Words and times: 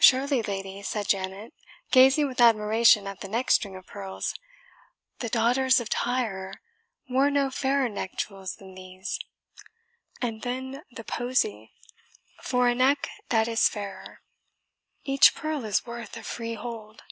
"Surely, 0.00 0.40
lady," 0.40 0.80
said 0.82 1.08
Janet, 1.08 1.52
gazing 1.90 2.26
with 2.26 2.40
admiration 2.40 3.06
at 3.06 3.20
the 3.20 3.28
neck 3.28 3.50
string 3.50 3.76
of 3.76 3.86
pearls, 3.86 4.34
"the 5.18 5.28
daughters 5.28 5.78
of 5.78 5.90
Tyre 5.90 6.54
wore 7.06 7.30
no 7.30 7.50
fairer 7.50 7.90
neck 7.90 8.12
jewels 8.16 8.54
than 8.56 8.74
these. 8.74 9.18
And 10.22 10.40
then 10.40 10.84
the 10.90 11.04
posy, 11.04 11.74
'For 12.40 12.66
a 12.70 12.74
neck 12.74 13.10
that 13.28 13.46
is 13.46 13.68
fairer' 13.68 14.22
each 15.04 15.34
pearl 15.34 15.66
is 15.66 15.84
worth 15.84 16.16
a 16.16 16.22
freehold." 16.22 17.02